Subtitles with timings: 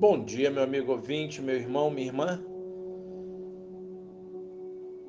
[0.00, 2.40] Bom dia, meu amigo ouvinte, meu irmão, minha irmã.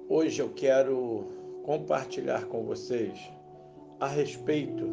[0.09, 1.27] Hoje eu quero
[1.61, 3.19] compartilhar com vocês
[3.99, 4.83] a respeito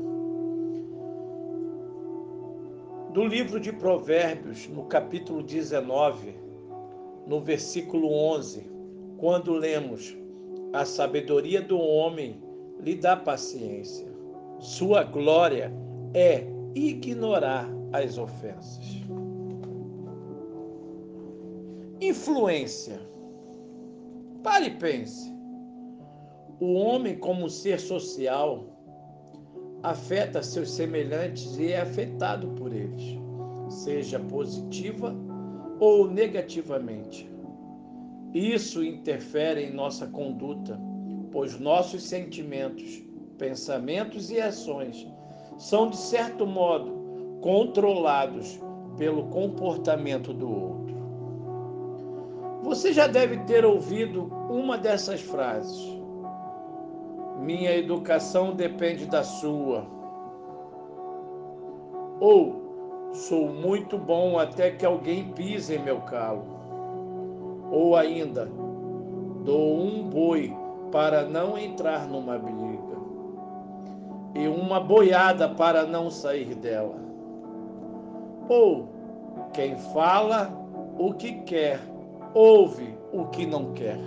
[3.15, 6.35] do livro de Provérbios, no capítulo 19,
[7.27, 8.71] no versículo 11,
[9.17, 10.15] quando lemos:
[10.75, 12.43] A sabedoria do homem
[12.79, 14.07] lhe dá paciência,
[14.59, 15.73] sua glória
[16.13, 19.07] é ignorar as ofensas.
[22.01, 23.01] Influência.
[24.43, 25.35] Pare e pense.
[26.61, 28.67] O homem, como ser social,
[29.83, 33.19] afeta seus semelhantes e é afetado por eles,
[33.71, 35.15] seja positiva
[35.81, 37.31] ou negativamente.
[38.35, 40.79] Isso interfere em nossa conduta,
[41.33, 43.03] pois nossos sentimentos,
[43.39, 45.09] pensamentos e ações
[45.57, 48.61] são, de certo modo, controlados
[48.99, 50.96] pelo comportamento do outro.
[52.67, 55.97] Você já deve ter ouvido uma dessas frases.
[57.39, 59.87] Minha educação depende da sua.
[62.19, 66.43] Ou sou muito bom até que alguém pise em meu calo.
[67.71, 68.51] Ou ainda,
[69.45, 70.53] dou um boi
[70.91, 72.97] para não entrar numa briga.
[74.35, 76.97] E uma boiada para não sair dela.
[78.49, 78.89] Ou
[79.53, 80.51] quem fala
[80.99, 81.95] o que quer
[82.37, 83.99] ouve o que não quer.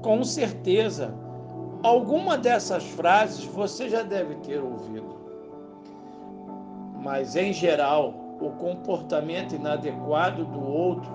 [0.00, 1.14] Com certeza,
[1.82, 5.20] alguma dessas frases você já deve ter ouvido.
[7.02, 11.12] Mas, em geral, o comportamento inadequado do outro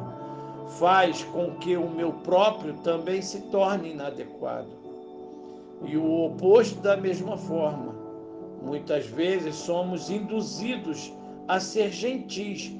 [0.78, 4.70] faz com que o meu próprio também se torne inadequado.
[5.84, 7.95] E o oposto da mesma forma.
[8.61, 11.11] Muitas vezes somos induzidos
[11.48, 12.72] a ser gentis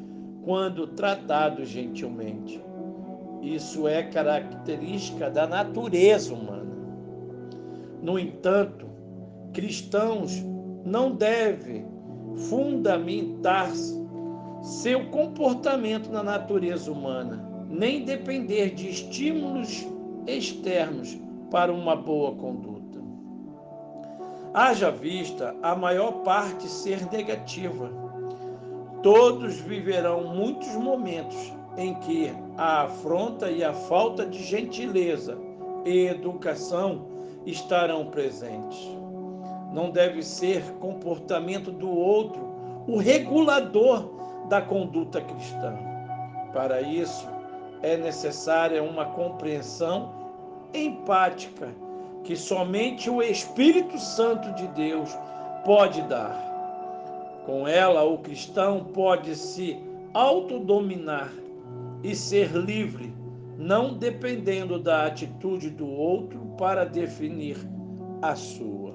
[0.44, 2.67] quando tratados gentilmente.
[3.42, 6.76] Isso é característica da natureza humana.
[8.02, 8.86] No entanto,
[9.54, 10.44] cristãos
[10.86, 11.86] não devem
[12.50, 13.72] fundamentar
[14.62, 19.86] seu comportamento na natureza humana, nem depender de estímulos
[20.26, 21.18] externos
[21.50, 23.00] para uma boa conduta.
[24.54, 27.92] Haja vista a maior parte ser negativa.
[29.04, 35.38] Todos viverão muitos momentos em que a afronta e a falta de gentileza
[35.86, 37.06] e educação
[37.46, 38.90] estarão presentes.
[39.72, 42.42] Não deve ser comportamento do outro
[42.88, 44.10] o regulador
[44.50, 45.78] da conduta cristã.
[46.52, 47.28] Para isso,
[47.84, 50.12] é necessária uma compreensão
[50.74, 51.70] empática
[52.24, 55.16] que somente o Espírito Santo de Deus
[55.64, 56.46] pode dar.
[57.46, 59.78] Com ela, o cristão pode se
[60.14, 61.32] autodominar
[62.04, 63.14] e ser livre,
[63.58, 67.58] não dependendo da atitude do outro para definir
[68.22, 68.94] a sua.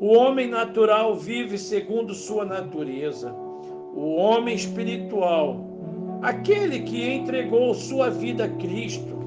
[0.00, 3.32] O homem natural vive segundo sua natureza.
[3.94, 5.66] O homem espiritual,
[6.22, 9.18] aquele que entregou sua vida a Cristo,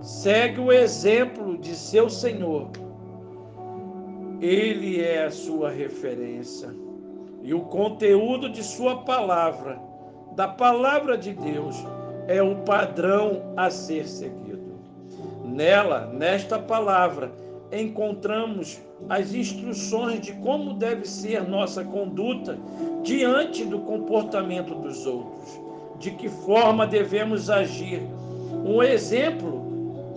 [0.00, 2.70] segue o exemplo de seu Senhor.
[4.40, 6.74] Ele é a sua referência
[7.42, 9.80] e o conteúdo de sua palavra
[10.36, 11.76] da palavra de Deus
[12.26, 14.72] é o padrão a ser seguido.
[15.44, 17.30] Nela, nesta palavra,
[17.70, 22.58] encontramos as instruções de como deve ser nossa conduta
[23.02, 25.60] diante do comportamento dos outros,
[25.98, 28.02] de que forma devemos agir.
[28.64, 29.62] Um exemplo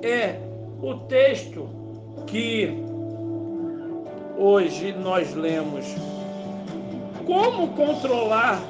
[0.01, 0.39] é
[0.81, 1.67] o texto
[2.27, 2.83] que
[4.37, 5.85] hoje nós lemos.
[7.25, 8.61] Como controlar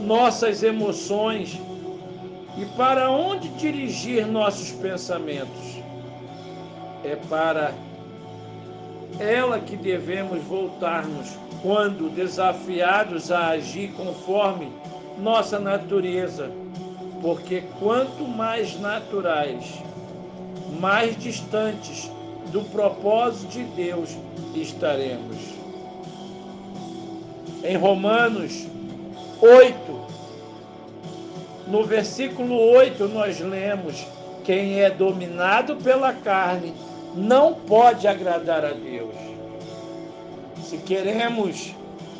[0.00, 1.60] nossas emoções
[2.56, 5.82] e para onde dirigir nossos pensamentos.
[7.02, 7.74] É para
[9.18, 11.30] ela que devemos voltar-nos
[11.62, 14.70] quando desafiados a agir conforme
[15.18, 16.50] nossa natureza,
[17.22, 19.82] porque quanto mais naturais,
[20.80, 22.10] mais distantes
[22.52, 24.16] do propósito de Deus
[24.54, 25.36] estaremos.
[27.62, 28.66] Em Romanos
[29.44, 30.06] 8,
[31.66, 34.06] no versículo 8, nós lemos:
[34.42, 36.74] Quem é dominado pela carne
[37.14, 39.14] não pode agradar a Deus.
[40.62, 41.74] Se queremos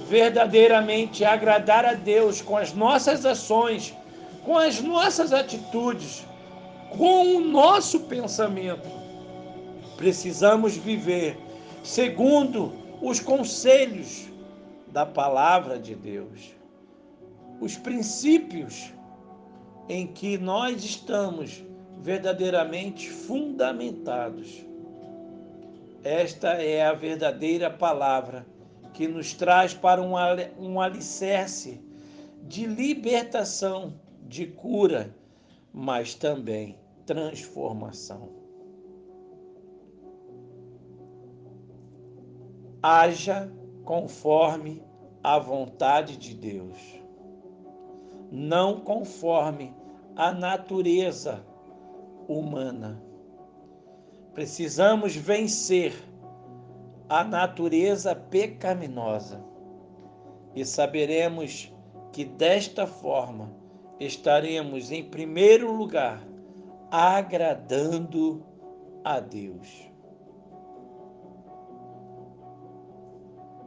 [0.07, 3.95] verdadeiramente agradar a Deus com as nossas ações,
[4.45, 6.27] com as nossas atitudes,
[6.91, 8.87] com o nosso pensamento,
[9.97, 11.39] precisamos viver
[11.83, 14.27] segundo os conselhos
[14.89, 16.64] da palavra de Deus.
[17.61, 18.93] Os princípios
[19.89, 21.65] em que nós estamos
[22.01, 24.65] verdadeiramente fundamentados.
[26.03, 28.47] Esta é a verdadeira palavra
[28.93, 31.81] que nos traz para um, alicerce
[32.43, 35.15] de libertação, de cura,
[35.73, 38.29] mas também transformação.
[42.83, 43.51] Haja
[43.83, 44.83] conforme
[45.23, 46.77] a vontade de Deus,
[48.35, 49.73] não conforme
[50.17, 51.47] a natureza
[52.27, 53.01] humana.
[54.33, 55.95] Precisamos vencer
[57.09, 59.41] a natureza pecaminosa
[60.53, 61.73] e saberemos
[62.11, 63.55] que desta forma
[64.01, 66.21] estaremos em primeiro lugar
[66.91, 68.45] agradando
[69.05, 69.89] a Deus.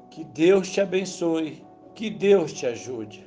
[0.10, 1.66] Que Deus te abençoe,
[1.96, 3.26] que Deus te ajude.